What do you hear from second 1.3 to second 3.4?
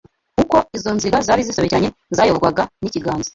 zisobekeranye zayoborwaga n’ikiganza